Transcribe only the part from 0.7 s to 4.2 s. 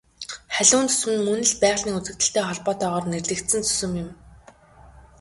зүсэм нь мөн л байгалийн үзэгдэлтэй холбоотойгоор нэрлэгдсэн зүсэм юм.